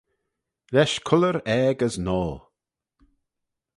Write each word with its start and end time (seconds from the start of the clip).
Lesh 0.75 0.97
cullyr 1.07 1.37
aeg 1.53 1.79
as 1.87 1.95
noa. 2.05 2.35